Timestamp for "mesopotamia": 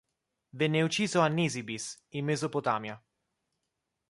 2.25-2.99